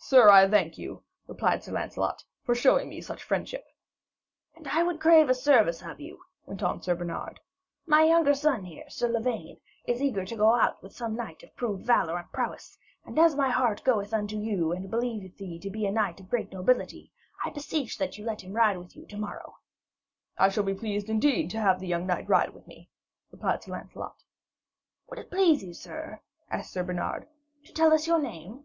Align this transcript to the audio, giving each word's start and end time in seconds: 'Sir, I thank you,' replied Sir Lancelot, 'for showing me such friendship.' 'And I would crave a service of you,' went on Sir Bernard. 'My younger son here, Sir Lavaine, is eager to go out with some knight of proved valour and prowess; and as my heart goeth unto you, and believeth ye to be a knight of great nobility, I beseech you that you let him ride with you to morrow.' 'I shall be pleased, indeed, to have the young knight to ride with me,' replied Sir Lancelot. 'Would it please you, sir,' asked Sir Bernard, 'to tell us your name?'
'Sir, 0.00 0.30
I 0.30 0.48
thank 0.48 0.78
you,' 0.78 1.02
replied 1.26 1.62
Sir 1.62 1.72
Lancelot, 1.72 2.22
'for 2.44 2.54
showing 2.54 2.88
me 2.88 3.00
such 3.02 3.22
friendship.' 3.24 3.66
'And 4.54 4.66
I 4.68 4.82
would 4.84 5.00
crave 5.00 5.28
a 5.28 5.34
service 5.34 5.82
of 5.82 6.00
you,' 6.00 6.22
went 6.46 6.62
on 6.62 6.80
Sir 6.80 6.94
Bernard. 6.94 7.40
'My 7.84 8.04
younger 8.04 8.32
son 8.32 8.64
here, 8.64 8.88
Sir 8.88 9.08
Lavaine, 9.08 9.60
is 9.84 10.00
eager 10.00 10.24
to 10.24 10.36
go 10.36 10.54
out 10.54 10.80
with 10.82 10.94
some 10.94 11.14
knight 11.16 11.42
of 11.42 11.54
proved 11.56 11.84
valour 11.84 12.16
and 12.16 12.30
prowess; 12.32 12.78
and 13.04 13.18
as 13.18 13.34
my 13.34 13.50
heart 13.50 13.82
goeth 13.84 14.14
unto 14.14 14.38
you, 14.38 14.72
and 14.72 14.90
believeth 14.90 15.38
ye 15.42 15.58
to 15.58 15.68
be 15.68 15.84
a 15.84 15.92
knight 15.92 16.20
of 16.20 16.30
great 16.30 16.52
nobility, 16.52 17.12
I 17.44 17.50
beseech 17.50 17.96
you 17.98 18.06
that 18.06 18.16
you 18.16 18.24
let 18.24 18.42
him 18.42 18.52
ride 18.52 18.78
with 18.78 18.96
you 18.96 19.04
to 19.08 19.18
morrow.' 19.18 19.56
'I 20.38 20.48
shall 20.50 20.64
be 20.64 20.74
pleased, 20.74 21.10
indeed, 21.10 21.50
to 21.50 21.60
have 21.60 21.80
the 21.80 21.88
young 21.88 22.06
knight 22.06 22.22
to 22.26 22.28
ride 22.28 22.50
with 22.54 22.66
me,' 22.68 22.88
replied 23.30 23.62
Sir 23.64 23.72
Lancelot. 23.72 24.22
'Would 25.10 25.18
it 25.18 25.30
please 25.30 25.62
you, 25.64 25.74
sir,' 25.74 26.20
asked 26.50 26.72
Sir 26.72 26.84
Bernard, 26.84 27.26
'to 27.64 27.72
tell 27.74 27.92
us 27.92 28.06
your 28.06 28.20
name?' 28.20 28.64